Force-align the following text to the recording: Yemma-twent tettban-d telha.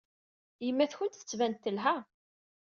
Yemma-twent 0.65 1.17
tettban-d 1.19 1.59
telha. 1.63 1.95